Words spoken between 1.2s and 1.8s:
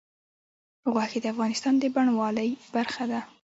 د افغانستان